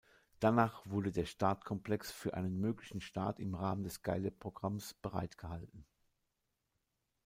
[0.39, 5.85] Danach wurde der Startkomplex für einen möglichen Start im Rahmen des Skylab-Programms bereitgehalten.